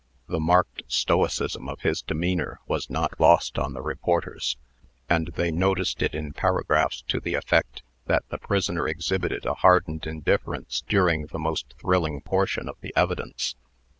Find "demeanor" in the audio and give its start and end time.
2.01-2.59